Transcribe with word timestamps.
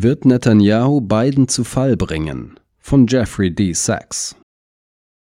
Wird 0.00 0.24
Netanyahu 0.24 1.00
Biden 1.00 1.48
zu 1.48 1.64
Fall 1.64 1.96
bringen? 1.96 2.60
Von 2.78 3.08
Jeffrey 3.08 3.52
D. 3.52 3.72
Sachs. 3.72 4.36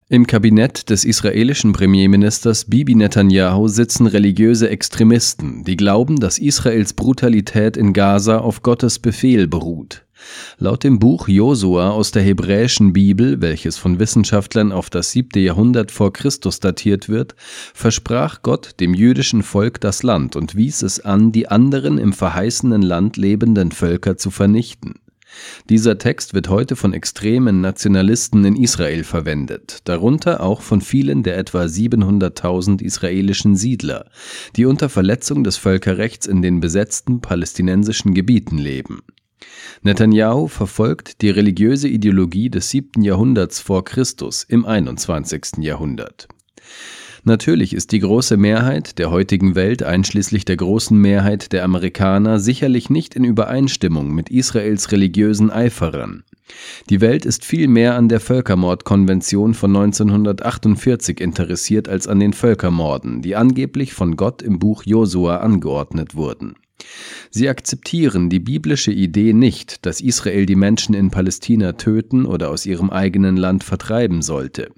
Im 0.08 0.26
Kabinett 0.26 0.90
des 0.90 1.04
israelischen 1.04 1.72
Premierministers 1.72 2.64
Bibi 2.64 2.96
Netanyahu 2.96 3.68
sitzen 3.68 4.08
religiöse 4.08 4.68
Extremisten, 4.68 5.62
die 5.62 5.76
glauben, 5.76 6.16
dass 6.16 6.40
Israels 6.40 6.92
Brutalität 6.92 7.76
in 7.76 7.92
Gaza 7.92 8.38
auf 8.38 8.62
Gottes 8.62 8.98
Befehl 8.98 9.46
beruht. 9.46 10.07
Laut 10.58 10.84
dem 10.84 10.98
Buch 10.98 11.28
Josua 11.28 11.90
aus 11.90 12.10
der 12.10 12.22
hebräischen 12.22 12.92
Bibel, 12.92 13.40
welches 13.40 13.76
von 13.78 13.98
Wissenschaftlern 13.98 14.72
auf 14.72 14.90
das 14.90 15.12
siebte 15.12 15.40
Jahrhundert 15.40 15.90
vor 15.90 16.12
Christus 16.12 16.60
datiert 16.60 17.08
wird, 17.08 17.34
versprach 17.74 18.42
Gott 18.42 18.80
dem 18.80 18.94
jüdischen 18.94 19.42
Volk 19.42 19.80
das 19.80 20.02
Land 20.02 20.36
und 20.36 20.56
wies 20.56 20.82
es 20.82 21.00
an, 21.00 21.32
die 21.32 21.48
anderen 21.48 21.98
im 21.98 22.12
verheißenen 22.12 22.82
Land 22.82 23.16
lebenden 23.16 23.72
Völker 23.72 24.16
zu 24.16 24.30
vernichten. 24.30 24.94
Dieser 25.68 25.98
Text 25.98 26.34
wird 26.34 26.48
heute 26.48 26.76
von 26.76 26.92
extremen 26.94 27.60
Nationalisten 27.60 28.44
in 28.44 28.56
Israel 28.56 29.04
verwendet, 29.04 29.80
darunter 29.84 30.42
auch 30.42 30.62
von 30.62 30.80
vielen 30.80 31.22
der 31.22 31.36
etwa 31.36 31.64
700.000 31.64 32.82
israelischen 32.82 33.56
Siedler, 33.56 34.06
die 34.56 34.64
unter 34.64 34.88
Verletzung 34.88 35.44
des 35.44 35.56
Völkerrechts 35.56 36.26
in 36.26 36.42
den 36.42 36.60
besetzten 36.60 37.20
palästinensischen 37.20 38.14
Gebieten 38.14 38.58
leben. 38.58 39.02
Netanyahu 39.82 40.48
verfolgt 40.48 41.22
die 41.22 41.30
religiöse 41.30 41.88
Ideologie 41.88 42.50
des 42.50 42.70
siebten 42.70 43.02
Jahrhunderts 43.02 43.60
vor 43.60 43.84
Christus 43.84 44.42
im 44.42 44.64
21. 44.64 45.58
Jahrhundert. 45.58 46.28
Natürlich 47.24 47.74
ist 47.74 47.92
die 47.92 47.98
große 47.98 48.36
Mehrheit 48.36 48.98
der 48.98 49.10
heutigen 49.10 49.54
Welt 49.54 49.82
einschließlich 49.82 50.44
der 50.44 50.56
großen 50.56 50.96
Mehrheit 50.96 51.52
der 51.52 51.64
Amerikaner 51.64 52.40
sicherlich 52.40 52.90
nicht 52.90 53.14
in 53.14 53.24
Übereinstimmung 53.24 54.14
mit 54.14 54.30
Israels 54.30 54.92
religiösen 54.92 55.50
Eiferern. 55.50 56.24
Die 56.90 57.00
Welt 57.00 57.26
ist 57.26 57.44
viel 57.44 57.68
mehr 57.68 57.94
an 57.94 58.08
der 58.08 58.20
Völkermordkonvention 58.20 59.54
von 59.54 59.76
1948 59.76 61.20
interessiert 61.20 61.88
als 61.88 62.06
an 62.06 62.20
den 62.20 62.32
Völkermorden, 62.32 63.22
die 63.22 63.36
angeblich 63.36 63.92
von 63.92 64.16
Gott 64.16 64.42
im 64.42 64.58
Buch 64.58 64.82
Josua 64.84 65.38
angeordnet 65.38 66.14
wurden. 66.14 66.54
Sie 67.30 67.48
akzeptieren 67.48 68.30
die 68.30 68.40
biblische 68.40 68.92
Idee 68.92 69.32
nicht, 69.32 69.84
dass 69.84 70.00
Israel 70.00 70.46
die 70.46 70.56
Menschen 70.56 70.94
in 70.94 71.10
Palästina 71.10 71.72
töten 71.72 72.24
oder 72.24 72.50
aus 72.50 72.66
ihrem 72.66 72.90
eigenen 72.90 73.36
Land 73.36 73.64
vertreiben 73.64 74.22
sollte. 74.22 74.70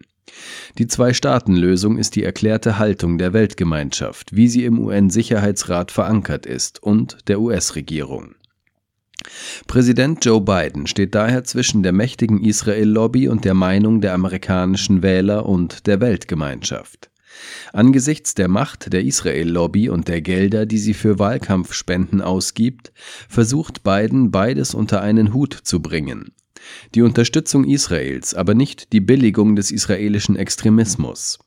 Die 0.78 0.86
Zwei-Staaten-Lösung 0.86 1.98
ist 1.98 2.16
die 2.16 2.24
erklärte 2.24 2.78
Haltung 2.78 3.18
der 3.18 3.32
Weltgemeinschaft, 3.32 4.34
wie 4.34 4.48
sie 4.48 4.64
im 4.64 4.78
UN-Sicherheitsrat 4.78 5.90
verankert 5.90 6.46
ist, 6.46 6.82
und 6.82 7.18
der 7.28 7.40
US-Regierung. 7.40 8.34
Präsident 9.66 10.24
Joe 10.24 10.40
Biden 10.40 10.86
steht 10.86 11.14
daher 11.14 11.44
zwischen 11.44 11.82
der 11.82 11.92
mächtigen 11.92 12.42
Israel-Lobby 12.42 13.28
und 13.28 13.44
der 13.44 13.54
Meinung 13.54 14.00
der 14.00 14.14
amerikanischen 14.14 15.02
Wähler 15.02 15.46
und 15.46 15.86
der 15.86 16.00
Weltgemeinschaft. 16.00 17.10
Angesichts 17.72 18.34
der 18.34 18.48
Macht 18.48 18.92
der 18.92 19.04
Israel-Lobby 19.04 19.88
und 19.88 20.08
der 20.08 20.20
Gelder, 20.20 20.66
die 20.66 20.78
sie 20.78 20.94
für 20.94 21.18
Wahlkampfspenden 21.18 22.20
ausgibt, 22.20 22.92
versucht 23.28 23.82
Biden 23.82 24.30
beides 24.30 24.74
unter 24.74 25.00
einen 25.00 25.32
Hut 25.32 25.54
zu 25.54 25.80
bringen 25.80 26.32
die 26.94 27.02
Unterstützung 27.02 27.64
Israels, 27.64 28.34
aber 28.34 28.54
nicht 28.54 28.92
die 28.92 29.00
Billigung 29.00 29.56
des 29.56 29.70
israelischen 29.70 30.36
Extremismus. 30.36 31.38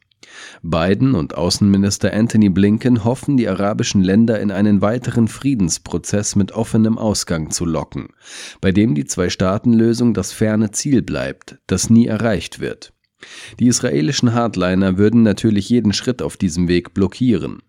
Biden 0.62 1.16
und 1.16 1.36
Außenminister 1.36 2.14
Anthony 2.14 2.50
Blinken 2.50 3.04
hoffen, 3.04 3.38
die 3.38 3.48
arabischen 3.48 4.04
Länder 4.04 4.40
in 4.40 4.52
einen 4.52 4.82
weiteren 4.82 5.28
Friedensprozess 5.28 6.36
mit 6.36 6.52
offenem 6.52 6.98
Ausgang 6.98 7.52
zu 7.52 7.66
locken, 7.66 8.10
bei 8.62 8.72
dem 8.72 8.96
die 8.96 9.06
Zwei-Staaten-Lösung 9.06 10.14
das 10.14 10.32
ferne 10.32 10.72
Ziel 10.72 11.02
bleibt, 11.02 11.58
das 11.68 11.90
nie 11.90 12.08
erreicht 12.08 12.60
wird. 12.60 12.94
Die 13.60 13.68
israelischen 13.68 14.34
Hardliner 14.34 14.98
würden 14.98 15.24
natürlich 15.24 15.70
jeden 15.70 15.94
Schritt 15.94 16.22
auf 16.22 16.38
diesem 16.38 16.68
Weg 16.68 16.94
blockieren. 16.94 17.60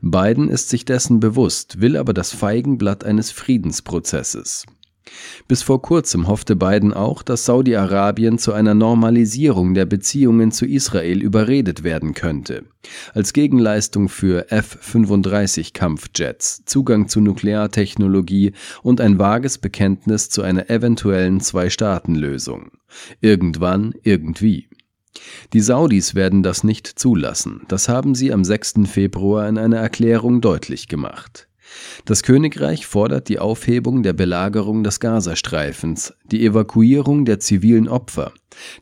Biden 0.00 0.48
ist 0.48 0.68
sich 0.68 0.84
dessen 0.84 1.20
bewusst, 1.20 1.80
will 1.80 1.96
aber 1.96 2.14
das 2.14 2.32
Feigenblatt 2.32 3.04
eines 3.04 3.30
Friedensprozesses. 3.30 4.64
Bis 5.48 5.62
vor 5.62 5.82
kurzem 5.82 6.28
hoffte 6.28 6.56
Biden 6.56 6.92
auch, 6.92 7.22
dass 7.22 7.44
Saudi-Arabien 7.44 8.38
zu 8.38 8.52
einer 8.52 8.74
Normalisierung 8.74 9.74
der 9.74 9.86
Beziehungen 9.86 10.52
zu 10.52 10.66
Israel 10.66 11.22
überredet 11.22 11.84
werden 11.84 12.14
könnte. 12.14 12.64
Als 13.14 13.32
Gegenleistung 13.32 14.08
für 14.08 14.50
F-35-Kampfjets, 14.50 16.64
Zugang 16.66 17.08
zu 17.08 17.20
Nukleartechnologie 17.20 18.52
und 18.82 19.00
ein 19.00 19.18
vages 19.18 19.58
Bekenntnis 19.58 20.30
zu 20.30 20.42
einer 20.42 20.70
eventuellen 20.70 21.40
Zwei-Staaten-Lösung. 21.40 22.70
Irgendwann, 23.20 23.94
irgendwie. 24.02 24.68
Die 25.52 25.60
Saudis 25.60 26.14
werden 26.14 26.42
das 26.42 26.64
nicht 26.64 26.86
zulassen, 26.86 27.62
das 27.68 27.88
haben 27.88 28.14
sie 28.14 28.32
am 28.32 28.44
6. 28.44 28.74
Februar 28.86 29.48
in 29.48 29.58
einer 29.58 29.78
Erklärung 29.78 30.40
deutlich 30.40 30.88
gemacht. 30.88 31.48
Das 32.04 32.22
Königreich 32.22 32.86
fordert 32.86 33.28
die 33.28 33.38
Aufhebung 33.38 34.02
der 34.02 34.12
Belagerung 34.12 34.84
des 34.84 35.00
Gazastreifens, 35.00 36.14
die 36.24 36.44
Evakuierung 36.44 37.24
der 37.24 37.40
zivilen 37.40 37.88
Opfer, 37.88 38.32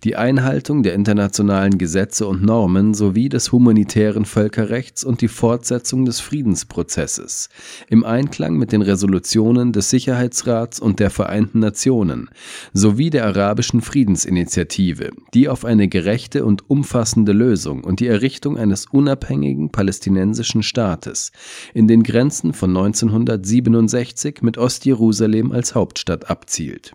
die 0.05 0.17
Einhaltung 0.17 0.83
der 0.83 0.95
internationalen 0.95 1.79
Gesetze 1.79 2.27
und 2.27 2.43
Normen 2.43 2.95
sowie 2.95 3.29
des 3.29 3.53
humanitären 3.53 4.25
Völkerrechts 4.25 5.05
und 5.05 5.21
die 5.21 5.29
Fortsetzung 5.29 6.05
des 6.05 6.21
Friedensprozesses 6.21 7.49
im 7.89 8.05
Einklang 8.05 8.57
mit 8.57 8.73
den 8.73 8.83
Resolutionen 8.83 9.73
des 9.73 9.91
Sicherheitsrats 9.91 10.81
und 10.81 11.01
der 11.01 11.11
Vereinten 11.11 11.61
Nationen 11.61 12.31
sowie 12.73 13.11
der 13.11 13.27
arabischen 13.27 13.81
Friedensinitiative, 13.81 15.11
die 15.33 15.49
auf 15.49 15.65
eine 15.65 15.89
gerechte 15.89 16.45
und 16.45 16.69
umfassende 16.69 17.33
Lösung 17.33 17.85
und 17.85 18.01
die 18.01 18.07
Errichtung 18.07 18.59
eines 18.59 18.87
unabhängigen 18.87 19.71
palästinensischen 19.71 20.63
Staates 20.63 21.33
in 21.73 21.89
den 21.89 22.03
Grenzen 22.03 22.53
von 22.53 22.71
1967 22.71 24.43
mit 24.43 24.59
Ostjerusalem 24.59 25.53
als 25.53 25.75
Hauptstadt 25.75 26.31
abzielt 26.31 26.95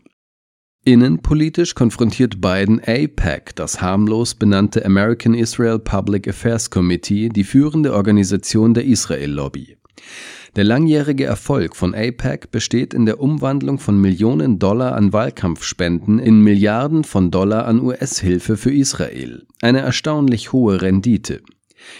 Innenpolitisch 0.86 1.76
konfrontiert 1.76 2.40
Biden 2.40 2.80
AIPAC, 2.80 3.56
das 3.56 3.82
harmlos 3.82 4.34
benannte 4.34 4.86
American 4.86 5.34
Israel 5.34 5.78
Public 5.78 6.28
Affairs 6.28 6.70
Committee, 6.70 7.30
die 7.30 7.44
führende 7.44 7.94
Organisation 7.94 8.74
der 8.74 8.86
Israel-Lobby. 8.86 9.78
Der 10.56 10.64
langjährige 10.64 11.26
Erfolg 11.26 11.76
von 11.76 11.94
AIPAC 11.94 12.50
besteht 12.50 12.94
in 12.94 13.06
der 13.06 13.20
Umwandlung 13.20 13.78
von 13.78 14.00
Millionen 14.00 14.58
Dollar 14.58 14.96
an 14.96 15.14
Wahlkampfspenden 15.14 16.18
in 16.18 16.42
Milliarden 16.42 17.04
von 17.04 17.30
Dollar 17.30 17.66
an 17.66 17.82
US-Hilfe 17.82 18.58
für 18.58 18.72
Israel. 18.72 19.46
Eine 19.62 19.80
erstaunlich 19.80 20.54
hohe 20.54 20.82
Rendite. 20.82 21.42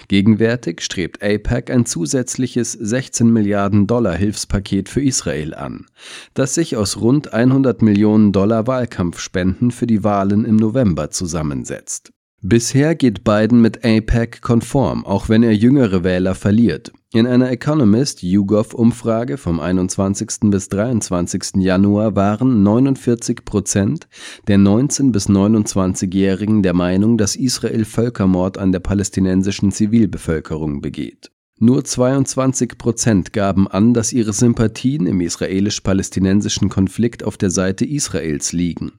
Gegenwärtig 0.08 0.82
strebt 0.82 1.24
APEC 1.24 1.70
ein 1.70 1.86
zusätzliches 1.86 2.74
16 2.74 3.32
Milliarden 3.32 3.88
Dollar 3.88 4.16
Hilfspaket 4.16 4.90
für 4.90 5.02
Israel 5.02 5.54
an, 5.54 5.86
das 6.34 6.56
sich 6.56 6.78
aus 6.78 7.02
rund 7.02 7.34
100 7.34 7.82
Millionen 7.82 8.32
Dollar 8.32 8.68
Wahlkampfspenden 8.68 9.72
für 9.72 9.88
die 9.88 10.04
Wahlen 10.04 10.46
im 10.46 10.56
November 10.56 11.12
zusammensetzt 11.12 12.12
Bisher 12.42 12.96
geht 12.96 13.26
Biden 13.26 13.62
mit 13.62 13.84
APEC 13.84 14.42
konform, 14.42 15.06
auch 15.06 15.28
wenn 15.28 15.44
er 15.44 15.54
jüngere 15.54 16.06
Wähler 16.06 16.36
verliert. 16.36 16.94
In 17.12 17.26
einer 17.26 17.50
Economist 17.50 18.22
YouGov-Umfrage 18.22 19.38
vom 19.38 19.60
21. 19.60 20.52
bis 20.52 20.70
23. 20.70 21.56
Januar 21.56 22.16
waren 22.16 22.62
49 22.62 23.46
Prozent 23.46 24.08
der 24.48 24.60
19- 24.60 25.12
bis 25.12 25.28
29-Jährigen 25.28 26.62
der 26.62 26.76
Meinung, 26.76 27.18
dass 27.18 27.36
Israel 27.36 27.86
Völkermord 27.86 28.60
an 28.60 28.72
der 28.72 28.82
palästinensischen 28.82 29.72
Zivilbevölkerung 29.72 30.82
begeht 30.82 31.32
nur 31.60 31.84
22 31.84 32.78
Prozent 32.78 33.34
gaben 33.34 33.68
an, 33.68 33.94
dass 33.94 34.14
ihre 34.14 34.34
Sympathien 34.34 35.06
im 35.06 35.22
israelisch-palästinensischen 35.22 36.70
Konflikt 36.70 37.24
auf 37.24 37.38
der 37.38 37.50
Seite 37.50 37.86
Israels 37.86 38.54
liegen, 38.54 38.94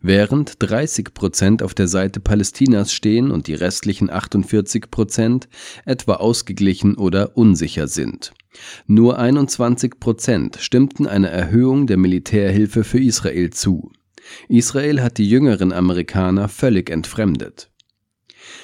während 0.00 0.56
30 0.58 1.14
Prozent 1.14 1.62
auf 1.62 1.74
der 1.74 1.88
Seite 1.88 2.20
Palästinas 2.20 2.92
stehen 2.92 3.30
und 3.30 3.46
die 3.46 3.54
restlichen 3.54 4.10
48 4.10 4.90
Prozent 4.90 5.48
etwa 5.86 6.14
ausgeglichen 6.14 6.96
oder 6.96 7.36
unsicher 7.36 7.88
sind. 7.88 8.32
Nur 8.86 9.18
21 9.18 9.98
Prozent 9.98 10.58
stimmten 10.60 11.06
einer 11.06 11.30
Erhöhung 11.30 11.86
der 11.86 11.96
Militärhilfe 11.96 12.84
für 12.84 13.00
Israel 13.00 13.50
zu. 13.50 13.90
Israel 14.48 15.02
hat 15.02 15.18
die 15.18 15.28
jüngeren 15.28 15.72
Amerikaner 15.72 16.48
völlig 16.48 16.90
entfremdet. 16.90 17.70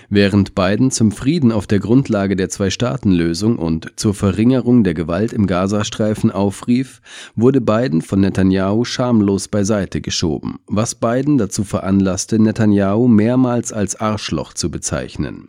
Während 0.09 0.55
Biden 0.55 0.91
zum 0.91 1.12
Frieden 1.12 1.53
auf 1.53 1.67
der 1.67 1.79
Grundlage 1.79 2.37
der 2.37 2.49
Zwei-Staaten-Lösung 2.49 3.56
und 3.56 3.93
zur 3.97 4.15
Verringerung 4.15 4.85
der 4.85 4.94
Gewalt 4.94 5.32
im 5.32 5.47
Gazastreifen 5.47 6.31
aufrief, 6.31 7.00
wurde 7.37 7.61
Biden 7.61 8.03
von 8.03 8.21
Netanyahu 8.21 8.85
schamlos 8.85 9.49
beiseite 9.49 10.00
geschoben, 10.00 10.59
was 10.67 10.94
Biden 10.94 11.38
dazu 11.38 11.65
veranlasste, 11.65 12.38
Netanyahu 12.38 13.09
mehrmals 13.09 13.73
als 13.73 13.97
Arschloch 13.97 14.55
zu 14.55 14.71
bezeichnen. 14.71 15.49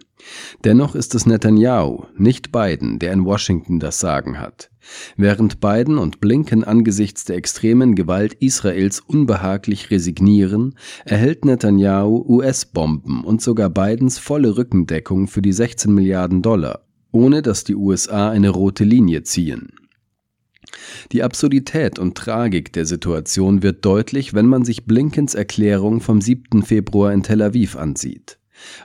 Dennoch 0.63 0.95
ist 0.95 1.15
es 1.15 1.25
Netanyahu, 1.25 2.06
nicht 2.18 2.51
Biden, 2.51 3.00
der 3.00 3.13
in 3.13 3.25
Washington 3.25 3.79
das 3.79 4.00
Sagen 4.00 4.39
hat. 4.39 4.69
Während 5.15 5.59
Biden 5.59 5.97
und 5.97 6.21
Blinken 6.21 6.63
angesichts 6.63 7.25
der 7.25 7.38
extremen 7.38 7.95
Gewalt 7.95 8.33
Israels 8.35 9.00
unbehaglich 9.00 9.91
resignieren, 9.91 10.75
erhält 11.06 11.45
Netanyahu 11.45 12.25
US-Bomben 12.27 13.23
und 13.23 13.41
sogar 13.41 13.69
Bidens 13.69 14.18
volle 14.18 14.57
Rückendeckung 14.57 15.27
für 15.27 15.41
die 15.41 15.53
16 15.53 15.94
Milliarden 15.94 16.41
Dollar, 16.41 16.81
ohne 17.12 17.41
dass 17.41 17.63
die 17.63 17.75
USA 17.75 18.29
eine 18.29 18.50
rote 18.50 18.83
Linie 18.83 19.23
ziehen. 19.23 19.73
Die 21.12 21.23
Absurdität 21.23 22.00
und 22.00 22.15
Tragik 22.15 22.71
der 22.73 22.85
Situation 22.85 23.62
wird 23.62 23.83
deutlich, 23.85 24.33
wenn 24.33 24.45
man 24.45 24.63
sich 24.63 24.85
Blinkens 24.85 25.35
Erklärung 25.35 26.00
vom 26.01 26.21
7. 26.21 26.63
Februar 26.63 27.12
in 27.13 27.23
Tel 27.23 27.41
Aviv 27.41 27.75
ansieht. 27.75 28.38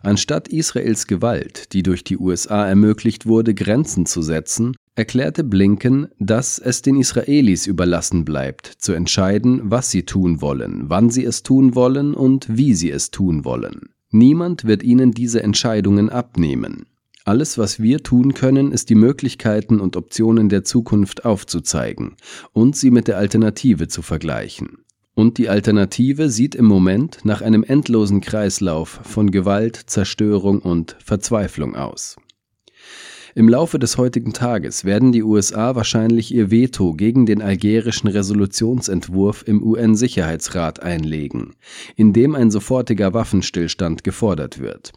Anstatt 0.03 0.49
Israels 0.49 1.07
Gewalt, 1.07 1.73
die 1.73 1.83
durch 1.83 2.05
die 2.05 2.19
USA 2.19 2.67
ermöglicht 2.67 3.27
wurde, 3.27 3.55
Grenzen 3.55 4.07
zu 4.07 4.23
setzen, 4.23 4.77
erklärte 4.95 5.45
Blinken, 5.45 6.09
dass 6.19 6.59
es 6.59 6.83
den 6.83 6.97
Israelis 6.97 7.67
überlassen 7.67 8.25
bleibt, 8.25 8.67
zu 8.67 8.93
entscheiden, 8.93 9.61
was 9.65 9.91
sie 9.91 10.05
tun 10.05 10.41
wollen, 10.41 10.85
wann 10.89 11.11
sie 11.11 11.25
es 11.25 11.43
tun 11.43 11.75
wollen 11.75 12.15
und 12.15 12.47
wie 12.49 12.75
sie 12.75 12.91
es 12.91 13.11
tun 13.11 13.45
wollen. 13.45 13.91
Niemand 14.11 14.65
wird 14.65 14.83
ihnen 14.83 15.13
diese 15.13 15.43
Entscheidungen 15.43 16.09
abnehmen. 16.09 16.87
Alles, 17.25 17.59
was 17.59 17.81
wir 17.81 18.05
tun 18.05 18.35
können, 18.35 18.71
ist 18.71 18.89
die 18.89 18.95
Möglichkeiten 18.95 19.81
und 19.81 19.97
Optionen 19.97 20.49
der 20.49 20.63
Zukunft 20.63 21.25
aufzuzeigen 21.25 22.15
und 22.53 22.77
sie 22.77 22.93
mit 22.93 23.09
der 23.09 23.19
Alternative 23.19 23.89
zu 23.89 24.01
vergleichen. 24.01 24.86
Und 25.17 25.39
die 25.39 25.49
Alternative 25.49 26.29
sieht 26.29 26.55
im 26.55 26.67
Moment 26.67 27.21
nach 27.25 27.41
einem 27.41 27.65
endlosen 27.65 28.21
Kreislauf 28.21 29.01
von 29.03 29.31
Gewalt, 29.31 29.81
Zerstörung 29.87 30.59
und 30.59 30.95
Verzweiflung 31.03 31.75
aus. 31.75 32.17
Im 33.35 33.49
Laufe 33.49 33.79
des 33.79 33.97
heutigen 33.97 34.35
Tages 34.35 34.85
werden 34.85 35.13
die 35.13 35.23
USA 35.23 35.75
wahrscheinlich 35.75 36.35
ihr 36.35 36.51
Veto 36.51 36.93
gegen 36.93 37.25
den 37.25 37.41
algerischen 37.41 38.11
Resolutionsentwurf 38.11 39.43
im 39.47 39.63
UN-Sicherheitsrat 39.63 40.83
einlegen, 40.83 41.55
in 41.97 42.13
dem 42.13 42.35
ein 42.35 42.51
sofortiger 42.51 43.15
Waffenstillstand 43.15 44.05
gefordert 44.05 44.59
wird. 44.59 44.93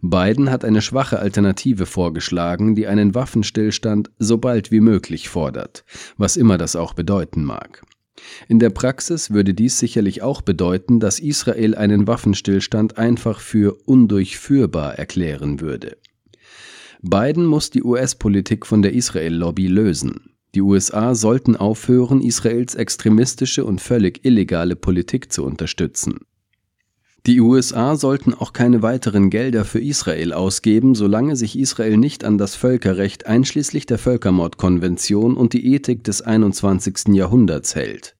Biden 0.00 0.50
hat 0.50 0.64
eine 0.64 0.80
schwache 0.80 1.18
Alternative 1.18 1.84
vorgeschlagen, 1.84 2.74
die 2.74 2.86
einen 2.86 3.14
Waffenstillstand 3.14 4.10
so 4.18 4.38
bald 4.38 4.70
wie 4.70 4.80
möglich 4.80 5.28
fordert, 5.28 5.84
was 6.16 6.38
immer 6.38 6.56
das 6.56 6.76
auch 6.76 6.94
bedeuten 6.94 7.44
mag. 7.44 7.82
In 8.48 8.58
der 8.58 8.70
Praxis 8.70 9.30
würde 9.30 9.54
dies 9.54 9.78
sicherlich 9.78 10.22
auch 10.22 10.42
bedeuten, 10.42 11.00
dass 11.00 11.20
Israel 11.20 11.74
einen 11.74 12.06
Waffenstillstand 12.06 12.98
einfach 12.98 13.40
für 13.40 13.76
undurchführbar 13.86 14.98
erklären 14.98 15.60
würde. 15.60 15.96
Biden 17.02 17.46
muss 17.46 17.70
die 17.70 17.82
US-Politik 17.82 18.66
von 18.66 18.82
der 18.82 18.92
Israel-Lobby 18.92 19.68
lösen. 19.68 20.34
Die 20.54 20.60
USA 20.60 21.14
sollten 21.14 21.56
aufhören, 21.56 22.20
Israels 22.20 22.74
extremistische 22.74 23.64
und 23.64 23.80
völlig 23.80 24.24
illegale 24.24 24.76
Politik 24.76 25.32
zu 25.32 25.44
unterstützen. 25.44 26.18
Die 27.26 27.40
USA 27.40 27.96
sollten 27.96 28.32
auch 28.32 28.54
keine 28.54 28.82
weiteren 28.82 29.28
Gelder 29.28 29.66
für 29.66 29.80
Israel 29.80 30.32
ausgeben, 30.32 30.94
solange 30.94 31.36
sich 31.36 31.58
Israel 31.58 31.98
nicht 31.98 32.24
an 32.24 32.38
das 32.38 32.54
Völkerrecht 32.54 33.26
einschließlich 33.26 33.84
der 33.84 33.98
Völkermordkonvention 33.98 35.36
und 35.36 35.52
die 35.52 35.74
Ethik 35.74 36.02
des 36.04 36.22
21. 36.22 37.08
Jahrhunderts 37.14 37.74
hält. 37.74 38.16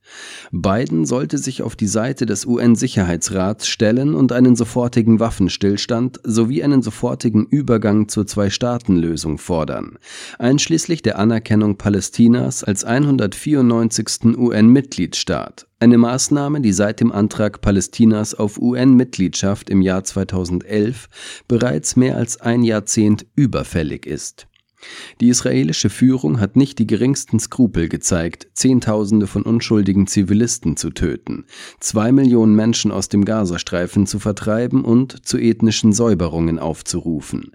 Biden 0.52 1.06
sollte 1.06 1.38
sich 1.38 1.62
auf 1.62 1.76
die 1.76 1.86
Seite 1.86 2.26
des 2.26 2.46
UN-Sicherheitsrats 2.46 3.68
stellen 3.68 4.14
und 4.14 4.32
einen 4.32 4.56
sofortigen 4.56 5.20
Waffenstillstand 5.20 6.20
sowie 6.24 6.62
einen 6.62 6.82
sofortigen 6.82 7.46
Übergang 7.46 8.08
zur 8.08 8.26
Zwei-Staaten-Lösung 8.26 9.38
fordern, 9.38 9.98
einschließlich 10.38 11.02
der 11.02 11.18
Anerkennung 11.18 11.76
Palästinas 11.76 12.64
als 12.64 12.84
194. 12.84 14.36
UN-Mitgliedstaat, 14.36 15.66
eine 15.78 15.98
Maßnahme, 15.98 16.60
die 16.60 16.72
seit 16.72 17.00
dem 17.00 17.12
Antrag 17.12 17.60
Palästinas 17.60 18.34
auf 18.34 18.60
UN-Mitgliedschaft 18.60 19.70
im 19.70 19.82
Jahr 19.82 20.04
2011 20.04 21.08
bereits 21.48 21.96
mehr 21.96 22.16
als 22.16 22.40
ein 22.40 22.62
Jahrzehnt 22.62 23.26
überfällig 23.34 24.06
ist. 24.06 24.49
Die 25.20 25.28
israelische 25.28 25.90
Führung 25.90 26.40
hat 26.40 26.56
nicht 26.56 26.78
die 26.78 26.86
geringsten 26.86 27.38
Skrupel 27.38 27.88
gezeigt, 27.88 28.48
Zehntausende 28.54 29.26
von 29.26 29.42
unschuldigen 29.42 30.06
Zivilisten 30.06 30.76
zu 30.76 30.90
töten, 30.90 31.44
zwei 31.80 32.12
Millionen 32.12 32.54
Menschen 32.54 32.90
aus 32.90 33.08
dem 33.08 33.24
Gazastreifen 33.24 34.06
zu 34.06 34.18
vertreiben 34.18 34.84
und 34.84 35.26
zu 35.26 35.38
ethnischen 35.38 35.92
Säuberungen 35.92 36.58
aufzurufen. 36.58 37.52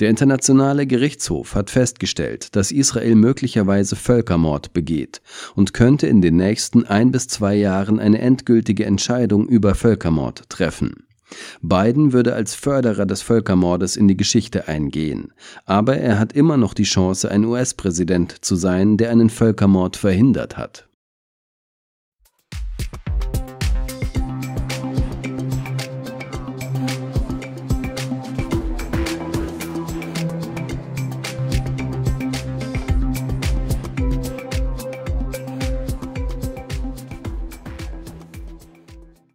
Der 0.00 0.10
Internationale 0.10 0.86
Gerichtshof 0.86 1.54
hat 1.54 1.70
festgestellt, 1.70 2.54
dass 2.56 2.70
Israel 2.70 3.14
möglicherweise 3.14 3.96
Völkermord 3.96 4.72
begeht 4.72 5.20
und 5.54 5.74
könnte 5.74 6.06
in 6.06 6.22
den 6.22 6.36
nächsten 6.36 6.84
ein 6.84 7.10
bis 7.12 7.28
zwei 7.28 7.56
Jahren 7.56 7.98
eine 7.98 8.20
endgültige 8.20 8.86
Entscheidung 8.86 9.48
über 9.48 9.74
Völkermord 9.74 10.48
treffen. 10.48 11.07
Biden 11.62 12.12
würde 12.12 12.34
als 12.34 12.54
Förderer 12.54 13.06
des 13.06 13.22
Völkermordes 13.22 13.96
in 13.96 14.08
die 14.08 14.16
Geschichte 14.16 14.68
eingehen, 14.68 15.32
aber 15.66 15.96
er 15.96 16.18
hat 16.18 16.32
immer 16.32 16.56
noch 16.56 16.74
die 16.74 16.84
Chance, 16.84 17.30
ein 17.30 17.44
US-Präsident 17.44 18.44
zu 18.44 18.56
sein, 18.56 18.96
der 18.96 19.10
einen 19.10 19.30
Völkermord 19.30 19.96
verhindert 19.96 20.56
hat 20.56 20.87